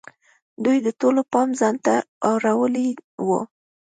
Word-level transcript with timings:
دوی 0.63 0.77
د 0.85 0.87
ټولو 0.99 1.21
پام 1.33 1.49
ځان 1.59 1.75
ته 1.85 1.95
اړولی 2.31 2.87
وو. 3.25 3.41